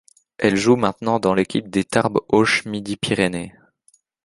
Elle 0.39 0.55
joue 0.57 0.77
maintenant 0.77 1.19
dans 1.19 1.35
l'équipe 1.35 1.69
de 1.69 1.83
Tarbes 1.83 2.21
Auch 2.29 2.65
Midi-Pyrénées. 2.65 3.51